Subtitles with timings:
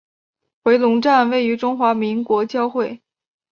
[0.63, 3.03] 回龙站位于中华民国交会。